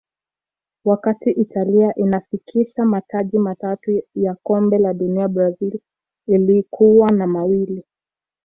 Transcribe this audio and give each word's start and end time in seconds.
wakati 0.85 1.31
italia 1.31 1.95
inafikisha 1.95 2.85
mataji 2.85 3.39
matatu 3.39 4.01
ya 4.15 4.35
kombe 4.35 4.77
la 4.77 4.93
dunia 4.93 5.27
brazil 5.27 5.79
ilikuwa 6.27 7.09
na 7.11 7.27
mawili 7.27 7.83